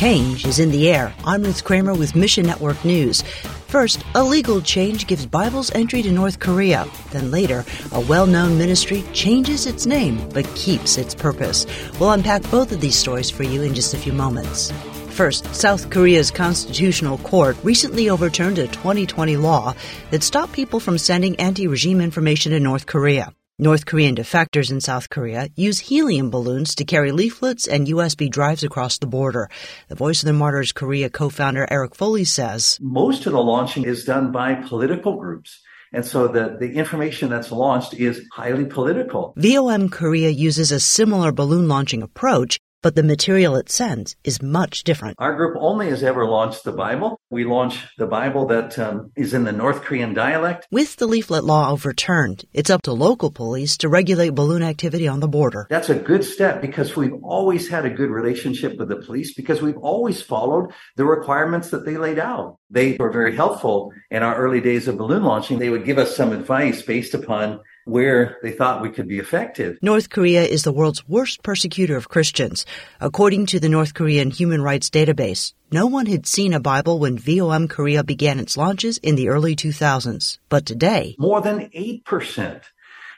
Change 0.00 0.46
is 0.46 0.58
in 0.58 0.70
the 0.70 0.88
air. 0.88 1.12
I'm 1.26 1.42
Ruth 1.42 1.62
Kramer 1.62 1.92
with 1.92 2.16
Mission 2.16 2.46
Network 2.46 2.82
News. 2.86 3.20
First, 3.68 4.02
a 4.14 4.24
legal 4.24 4.62
change 4.62 5.06
gives 5.06 5.26
Bibles 5.26 5.70
entry 5.72 6.00
to 6.00 6.10
North 6.10 6.40
Korea. 6.40 6.86
Then 7.10 7.30
later, 7.30 7.66
a 7.92 8.00
well 8.00 8.26
known 8.26 8.56
ministry 8.56 9.04
changes 9.12 9.66
its 9.66 9.84
name 9.84 10.26
but 10.30 10.46
keeps 10.54 10.96
its 10.96 11.14
purpose. 11.14 11.66
We'll 12.00 12.12
unpack 12.12 12.40
both 12.50 12.72
of 12.72 12.80
these 12.80 12.96
stories 12.96 13.28
for 13.28 13.42
you 13.42 13.60
in 13.60 13.74
just 13.74 13.92
a 13.92 13.98
few 13.98 14.14
moments. 14.14 14.72
First, 15.10 15.54
South 15.54 15.90
Korea's 15.90 16.30
constitutional 16.30 17.18
court 17.18 17.58
recently 17.62 18.08
overturned 18.08 18.56
a 18.56 18.68
2020 18.68 19.36
law 19.36 19.74
that 20.12 20.22
stopped 20.22 20.54
people 20.54 20.80
from 20.80 20.96
sending 20.96 21.36
anti 21.36 21.66
regime 21.66 22.00
information 22.00 22.52
to 22.52 22.58
North 22.58 22.86
Korea. 22.86 23.34
North 23.60 23.84
Korean 23.84 24.16
defectors 24.16 24.70
in 24.70 24.80
South 24.80 25.10
Korea 25.10 25.48
use 25.54 25.80
helium 25.80 26.30
balloons 26.30 26.74
to 26.76 26.86
carry 26.86 27.12
leaflets 27.12 27.68
and 27.68 27.86
USB 27.86 28.30
drives 28.30 28.64
across 28.64 28.96
the 28.96 29.06
border. 29.06 29.50
The 29.88 29.96
Voice 29.96 30.22
of 30.22 30.28
the 30.28 30.32
Martyrs 30.32 30.72
Korea 30.72 31.10
co-founder 31.10 31.68
Eric 31.70 31.94
Foley 31.94 32.24
says, 32.24 32.78
Most 32.80 33.26
of 33.26 33.34
the 33.34 33.42
launching 33.42 33.84
is 33.84 34.06
done 34.06 34.32
by 34.32 34.54
political 34.54 35.18
groups. 35.18 35.60
And 35.92 36.06
so 36.06 36.26
the, 36.26 36.56
the 36.58 36.72
information 36.72 37.28
that's 37.28 37.52
launched 37.52 37.92
is 37.92 38.26
highly 38.32 38.64
political. 38.64 39.34
VOM 39.36 39.90
Korea 39.90 40.30
uses 40.30 40.72
a 40.72 40.80
similar 40.80 41.30
balloon 41.30 41.68
launching 41.68 42.02
approach 42.02 42.58
but 42.82 42.94
the 42.94 43.02
material 43.02 43.56
it 43.56 43.70
sends 43.70 44.16
is 44.24 44.42
much 44.42 44.84
different. 44.84 45.16
Our 45.18 45.34
group 45.34 45.56
only 45.58 45.88
has 45.90 46.02
ever 46.02 46.26
launched 46.26 46.64
the 46.64 46.72
Bible. 46.72 47.20
We 47.30 47.44
launch 47.44 47.86
the 47.98 48.06
Bible 48.06 48.46
that 48.46 48.78
um, 48.78 49.12
is 49.16 49.34
in 49.34 49.44
the 49.44 49.52
North 49.52 49.82
Korean 49.82 50.14
dialect. 50.14 50.66
With 50.70 50.96
the 50.96 51.06
leaflet 51.06 51.44
law 51.44 51.70
overturned, 51.70 52.44
it's 52.52 52.70
up 52.70 52.82
to 52.82 52.92
local 52.92 53.30
police 53.30 53.76
to 53.78 53.88
regulate 53.88 54.34
balloon 54.34 54.62
activity 54.62 55.06
on 55.06 55.20
the 55.20 55.28
border. 55.28 55.66
That's 55.70 55.90
a 55.90 55.94
good 55.94 56.24
step 56.24 56.60
because 56.60 56.96
we've 56.96 57.22
always 57.22 57.68
had 57.68 57.84
a 57.84 57.90
good 57.90 58.10
relationship 58.10 58.78
with 58.78 58.88
the 58.88 58.96
police 58.96 59.34
because 59.34 59.62
we've 59.62 59.78
always 59.78 60.22
followed 60.22 60.72
the 60.96 61.04
requirements 61.04 61.70
that 61.70 61.84
they 61.84 61.96
laid 61.96 62.18
out. 62.18 62.58
They 62.70 62.96
were 62.98 63.10
very 63.10 63.34
helpful 63.34 63.92
in 64.10 64.22
our 64.22 64.36
early 64.36 64.60
days 64.60 64.88
of 64.88 64.96
balloon 64.96 65.24
launching. 65.24 65.58
They 65.58 65.70
would 65.70 65.84
give 65.84 65.98
us 65.98 66.16
some 66.16 66.32
advice 66.32 66.82
based 66.82 67.14
upon 67.14 67.60
where 67.90 68.38
they 68.42 68.52
thought 68.52 68.82
we 68.82 68.90
could 68.90 69.08
be 69.08 69.18
effective. 69.18 69.78
North 69.82 70.10
Korea 70.10 70.44
is 70.44 70.62
the 70.62 70.72
world's 70.72 71.08
worst 71.08 71.42
persecutor 71.42 71.96
of 71.96 72.08
Christians. 72.08 72.64
According 73.00 73.46
to 73.46 73.60
the 73.60 73.68
North 73.68 73.94
Korean 73.94 74.30
Human 74.30 74.62
Rights 74.62 74.90
Database, 74.90 75.52
no 75.72 75.86
one 75.86 76.06
had 76.06 76.26
seen 76.26 76.52
a 76.52 76.60
Bible 76.60 76.98
when 76.98 77.18
VOM 77.18 77.68
Korea 77.68 78.02
began 78.02 78.38
its 78.38 78.56
launches 78.56 78.98
in 78.98 79.14
the 79.14 79.28
early 79.28 79.54
2000s. 79.54 80.38
But 80.48 80.66
today, 80.66 81.16
more 81.18 81.40
than 81.40 81.68
8% 81.70 82.62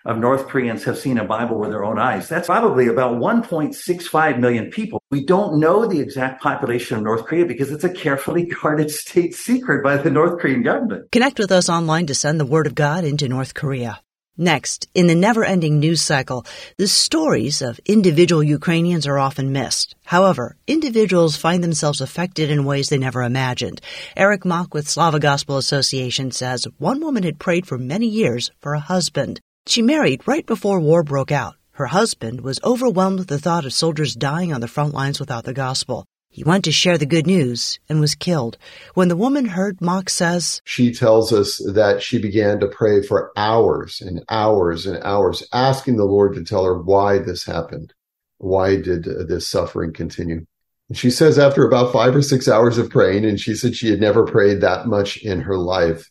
of 0.05 0.19
North 0.19 0.49
Koreans 0.49 0.85
have 0.85 0.99
seen 0.99 1.19
a 1.19 1.25
Bible 1.25 1.59
with 1.59 1.71
their 1.71 1.85
own 1.85 1.99
eyes. 1.99 2.29
That's 2.29 2.47
probably 2.47 2.89
about 2.89 3.15
1.65 3.15 4.39
million 4.41 4.71
people. 4.71 5.01
We 5.11 5.25
don't 5.25 5.61
know 5.61 5.87
the 5.87 6.01
exact 6.01 6.43
population 6.43 6.97
of 6.97 7.05
North 7.05 7.25
Korea 7.25 7.47
because 7.47 7.71
it's 7.71 7.85
a 7.85 7.93
carefully 7.93 8.45
guarded 8.63 8.91
state 8.91 9.35
secret 9.35 9.85
by 9.85 9.97
the 9.97 10.11
North 10.11 10.41
Korean 10.41 10.63
government. 10.63 11.13
Connect 11.13 11.39
with 11.39 11.53
us 11.53 11.69
online 11.69 12.07
to 12.07 12.15
send 12.15 12.41
the 12.41 12.47
word 12.47 12.67
of 12.67 12.75
God 12.75 13.05
into 13.05 13.29
North 13.29 13.55
Korea. 13.55 14.01
Next, 14.43 14.89
in 14.93 15.07
the 15.07 15.15
never-ending 15.15 15.79
news 15.79 16.03
cycle, 16.03 16.45
the 16.77 16.89
stories 16.89 17.63
of 17.63 17.79
individual 17.87 18.43
Ukrainians 18.43 19.07
are 19.07 19.17
often 19.17 19.53
missed. 19.53 19.95
However, 20.03 20.57
individuals 20.67 21.37
find 21.37 21.63
themselves 21.63 22.01
affected 22.01 22.51
in 22.51 22.65
ways 22.65 22.89
they 22.89 22.99
never 22.99 23.23
imagined. 23.23 23.81
Eric 24.17 24.45
Mock 24.45 24.75
with 24.75 24.89
Slavic 24.89 25.23
Gospel 25.23 25.59
Association 25.59 26.33
says 26.33 26.67
one 26.79 27.01
woman 27.01 27.23
had 27.23 27.39
prayed 27.39 27.69
for 27.69 27.79
many 27.79 28.09
years 28.09 28.51
for 28.59 28.75
a 28.75 28.81
husband. 28.81 29.39
She 29.69 29.81
married 29.81 30.27
right 30.27 30.45
before 30.45 30.81
war 30.81 31.05
broke 31.05 31.31
out. 31.31 31.55
Her 31.71 31.87
husband 31.87 32.41
was 32.41 32.59
overwhelmed 32.65 33.21
with 33.21 33.29
the 33.29 33.39
thought 33.39 33.65
of 33.65 33.73
soldiers 33.73 34.17
dying 34.17 34.53
on 34.53 34.61
the 34.61 34.67
front 34.67 34.93
lines 34.93 35.21
without 35.21 35.45
the 35.45 35.55
gospel. 35.55 36.05
He 36.33 36.45
went 36.45 36.65
to 36.65 36.73
share 36.73 36.97
the 36.97 37.05
good 37.05 37.27
news 37.27 37.79
and 37.91 38.01
was 38.01 38.15
killed. 38.15 38.57
When 38.95 39.09
the 39.09 39.17
woman 39.19 39.45
heard, 39.45 39.83
Mock 39.83 40.09
says, 40.09 40.63
She 40.65 40.91
tells 40.91 41.31
us 41.31 41.59
that 41.59 42.03
she 42.03 42.17
began 42.19 42.59
to 42.61 42.69
pray 42.69 43.03
for 43.03 43.33
hours 43.37 44.01
and 44.01 44.25
hours 44.31 44.87
and 44.87 44.99
hours, 45.05 45.47
asking 45.53 45.97
the 45.97 46.07
Lord 46.07 46.35
to 46.35 46.43
tell 46.43 46.65
her 46.65 46.79
why 46.79 47.19
this 47.19 47.45
happened. 47.45 47.93
Why 48.39 48.77
did 48.77 49.07
uh, 49.07 49.25
this 49.29 49.47
suffering 49.47 49.93
continue? 49.93 50.47
And 50.89 50.97
she 50.97 51.11
says 51.11 51.39
after 51.39 51.67
about 51.67 51.93
five 51.93 52.17
or 52.17 52.23
six 52.23 52.49
hours 52.49 52.79
of 52.79 52.89
praying, 52.89 53.27
and 53.27 53.39
she 53.39 53.55
said 53.55 53.77
she 53.77 53.91
had 53.91 54.01
never 54.01 54.25
prayed 54.25 54.63
that 54.63 54.87
much 54.87 55.19
in 55.19 55.43
her 55.43 55.59
life, 55.59 56.11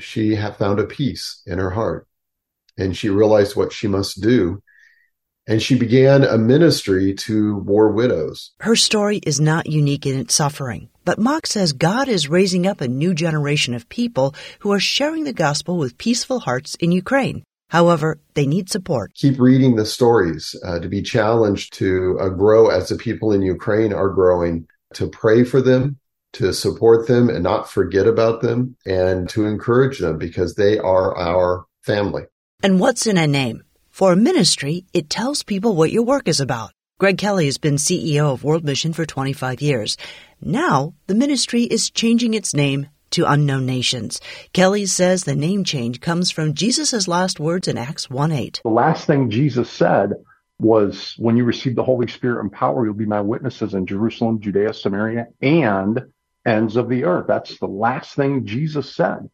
she 0.00 0.34
had 0.34 0.56
found 0.56 0.80
a 0.80 0.84
peace 0.84 1.42
in 1.46 1.60
her 1.60 1.70
heart. 1.70 2.08
And 2.76 2.96
she 2.96 3.08
realized 3.08 3.54
what 3.54 3.72
she 3.72 3.86
must 3.86 4.20
do 4.20 4.64
and 5.48 5.62
she 5.62 5.76
began 5.76 6.22
a 6.22 6.36
ministry 6.36 7.14
to 7.14 7.56
war 7.56 7.90
widows. 7.90 8.52
Her 8.60 8.76
story 8.76 9.16
is 9.26 9.40
not 9.40 9.66
unique 9.66 10.06
in 10.06 10.18
its 10.18 10.34
suffering, 10.34 10.90
but 11.06 11.18
Mock 11.18 11.46
says 11.46 11.72
God 11.72 12.06
is 12.06 12.28
raising 12.28 12.66
up 12.66 12.82
a 12.82 12.86
new 12.86 13.14
generation 13.14 13.74
of 13.74 13.88
people 13.88 14.34
who 14.60 14.72
are 14.72 14.78
sharing 14.78 15.24
the 15.24 15.32
gospel 15.32 15.78
with 15.78 15.98
peaceful 15.98 16.40
hearts 16.40 16.74
in 16.76 16.92
Ukraine. 16.92 17.42
However, 17.70 18.18
they 18.34 18.46
need 18.46 18.70
support. 18.70 19.14
Keep 19.14 19.40
reading 19.40 19.76
the 19.76 19.86
stories 19.86 20.54
uh, 20.64 20.78
to 20.80 20.88
be 20.88 21.02
challenged 21.02 21.72
to 21.74 22.18
uh, 22.20 22.28
grow 22.28 22.68
as 22.68 22.88
the 22.88 22.96
people 22.96 23.32
in 23.32 23.42
Ukraine 23.42 23.92
are 23.92 24.08
growing, 24.10 24.66
to 24.94 25.08
pray 25.08 25.44
for 25.44 25.60
them, 25.60 25.98
to 26.34 26.52
support 26.52 27.08
them 27.08 27.28
and 27.28 27.42
not 27.42 27.70
forget 27.70 28.06
about 28.06 28.40
them, 28.42 28.76
and 28.86 29.28
to 29.30 29.46
encourage 29.46 29.98
them 29.98 30.18
because 30.18 30.54
they 30.54 30.78
are 30.78 31.16
our 31.16 31.66
family. 31.82 32.24
And 32.62 32.80
what's 32.80 33.06
in 33.06 33.18
a 33.18 33.26
name? 33.26 33.62
For 33.98 34.12
a 34.12 34.24
ministry, 34.30 34.84
it 34.94 35.10
tells 35.10 35.42
people 35.42 35.74
what 35.74 35.90
your 35.90 36.04
work 36.04 36.28
is 36.28 36.38
about. 36.38 36.70
Greg 37.00 37.18
Kelly 37.18 37.46
has 37.46 37.58
been 37.58 37.78
CEO 37.78 38.32
of 38.32 38.44
World 38.44 38.62
Mission 38.62 38.92
for 38.92 39.04
25 39.04 39.60
years. 39.60 39.96
Now, 40.40 40.94
the 41.08 41.16
ministry 41.16 41.64
is 41.64 41.90
changing 41.90 42.34
its 42.34 42.54
name 42.54 42.86
to 43.10 43.28
Unknown 43.28 43.66
Nations. 43.66 44.20
Kelly 44.52 44.86
says 44.86 45.24
the 45.24 45.34
name 45.34 45.64
change 45.64 46.00
comes 46.00 46.30
from 46.30 46.54
Jesus' 46.54 47.08
last 47.08 47.40
words 47.40 47.66
in 47.66 47.76
Acts 47.76 48.08
1 48.08 48.30
8. 48.30 48.60
The 48.62 48.70
last 48.70 49.04
thing 49.04 49.30
Jesus 49.30 49.68
said 49.68 50.12
was, 50.60 51.16
When 51.18 51.36
you 51.36 51.42
receive 51.42 51.74
the 51.74 51.82
Holy 51.82 52.06
Spirit 52.06 52.42
and 52.42 52.52
power, 52.52 52.84
you'll 52.84 52.94
be 52.94 53.04
my 53.04 53.20
witnesses 53.20 53.74
in 53.74 53.84
Jerusalem, 53.84 54.40
Judea, 54.40 54.74
Samaria, 54.74 55.26
and 55.42 56.02
ends 56.46 56.76
of 56.76 56.88
the 56.88 57.02
earth. 57.02 57.24
That's 57.26 57.58
the 57.58 57.66
last 57.66 58.14
thing 58.14 58.46
Jesus 58.46 58.94
said. 58.94 59.28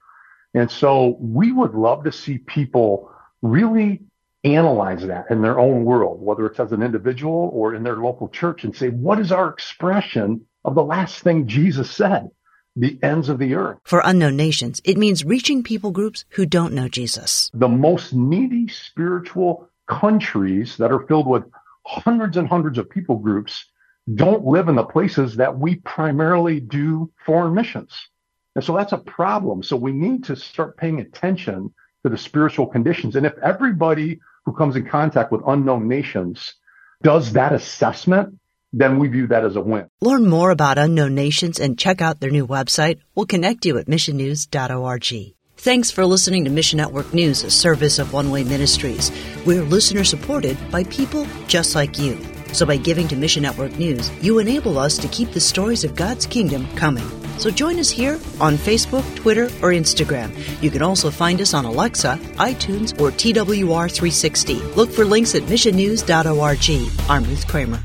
And 0.54 0.70
so 0.70 1.18
we 1.20 1.52
would 1.52 1.74
love 1.74 2.04
to 2.04 2.12
see 2.12 2.38
people 2.38 3.10
really 3.42 4.00
analyze 4.44 5.06
that 5.06 5.30
in 5.30 5.42
their 5.42 5.58
own 5.58 5.84
world, 5.84 6.20
whether 6.20 6.46
it's 6.46 6.60
as 6.60 6.72
an 6.72 6.82
individual 6.82 7.50
or 7.52 7.74
in 7.74 7.82
their 7.82 7.96
local 7.96 8.28
church 8.28 8.64
and 8.64 8.76
say, 8.76 8.88
what 8.88 9.18
is 9.18 9.32
our 9.32 9.48
expression 9.48 10.46
of 10.64 10.74
the 10.74 10.84
last 10.84 11.22
thing 11.22 11.46
Jesus 11.46 11.90
said? 11.90 12.30
The 12.76 12.98
ends 13.02 13.28
of 13.28 13.38
the 13.38 13.54
earth. 13.54 13.78
For 13.84 14.02
unknown 14.04 14.36
nations, 14.36 14.80
it 14.84 14.98
means 14.98 15.24
reaching 15.24 15.62
people 15.62 15.92
groups 15.92 16.24
who 16.30 16.44
don't 16.44 16.74
know 16.74 16.88
Jesus. 16.88 17.50
The 17.54 17.68
most 17.68 18.12
needy 18.12 18.66
spiritual 18.68 19.68
countries 19.86 20.76
that 20.78 20.90
are 20.90 21.06
filled 21.06 21.28
with 21.28 21.44
hundreds 21.86 22.36
and 22.36 22.48
hundreds 22.48 22.78
of 22.78 22.90
people 22.90 23.18
groups 23.18 23.66
don't 24.12 24.44
live 24.44 24.68
in 24.68 24.74
the 24.74 24.84
places 24.84 25.36
that 25.36 25.58
we 25.58 25.76
primarily 25.76 26.58
do 26.60 27.10
foreign 27.24 27.54
missions. 27.54 28.08
And 28.54 28.64
so 28.64 28.76
that's 28.76 28.92
a 28.92 28.98
problem. 28.98 29.62
So 29.62 29.76
we 29.76 29.92
need 29.92 30.24
to 30.24 30.36
start 30.36 30.76
paying 30.76 31.00
attention 31.00 31.72
to 32.02 32.10
the 32.10 32.18
spiritual 32.18 32.66
conditions. 32.66 33.16
And 33.16 33.24
if 33.24 33.36
everybody 33.38 34.20
who 34.44 34.52
comes 34.52 34.76
in 34.76 34.86
contact 34.86 35.32
with 35.32 35.42
unknown 35.46 35.88
nations 35.88 36.54
does 37.02 37.32
that 37.34 37.52
assessment, 37.52 38.38
then 38.72 38.98
we 38.98 39.08
view 39.08 39.26
that 39.28 39.44
as 39.44 39.56
a 39.56 39.60
win. 39.60 39.88
Learn 40.00 40.26
more 40.26 40.50
about 40.50 40.78
unknown 40.78 41.14
nations 41.14 41.60
and 41.60 41.78
check 41.78 42.00
out 42.00 42.20
their 42.20 42.30
new 42.30 42.46
website. 42.46 42.98
We'll 43.14 43.26
connect 43.26 43.66
you 43.66 43.78
at 43.78 43.86
missionnews.org. 43.86 45.34
Thanks 45.56 45.90
for 45.90 46.04
listening 46.04 46.44
to 46.44 46.50
Mission 46.50 46.76
Network 46.78 47.14
News, 47.14 47.44
a 47.44 47.50
service 47.50 47.98
of 47.98 48.12
One 48.12 48.30
Way 48.30 48.44
Ministries. 48.44 49.12
We're 49.46 49.62
listener 49.62 50.04
supported 50.04 50.58
by 50.70 50.84
people 50.84 51.26
just 51.46 51.74
like 51.74 51.98
you. 51.98 52.18
So 52.52 52.66
by 52.66 52.76
giving 52.76 53.08
to 53.08 53.16
Mission 53.16 53.42
Network 53.44 53.78
News, 53.78 54.10
you 54.22 54.38
enable 54.38 54.78
us 54.78 54.98
to 54.98 55.08
keep 55.08 55.30
the 55.30 55.40
stories 55.40 55.84
of 55.84 55.94
God's 55.94 56.26
kingdom 56.26 56.66
coming. 56.76 57.23
So 57.38 57.50
join 57.50 57.78
us 57.78 57.90
here 57.90 58.14
on 58.40 58.56
Facebook, 58.56 59.04
Twitter, 59.16 59.44
or 59.62 59.70
Instagram. 59.70 60.30
You 60.62 60.70
can 60.70 60.82
also 60.82 61.10
find 61.10 61.40
us 61.40 61.54
on 61.54 61.64
Alexa, 61.64 62.18
iTunes, 62.34 62.98
or 63.00 63.10
TWR360. 63.10 64.76
Look 64.76 64.90
for 64.90 65.04
links 65.04 65.34
at 65.34 65.42
missionnews.org. 65.42 67.10
I'm 67.10 67.24
Ruth 67.24 67.46
Kramer. 67.46 67.82